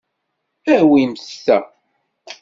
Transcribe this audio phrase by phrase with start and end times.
[0.75, 1.57] Awimt ta.